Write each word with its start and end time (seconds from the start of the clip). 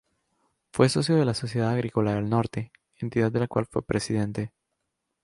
Fue 0.73 0.89
socio 0.89 1.15
de 1.17 1.25
la 1.25 1.35
Sociedad 1.35 1.69
Agrícola 1.69 2.15
del 2.15 2.27
Norte, 2.27 2.71
entidad 2.97 3.31
de 3.31 3.41
la 3.41 3.47
cual 3.47 3.67
fue 3.67 3.83
presidente. 3.85 4.51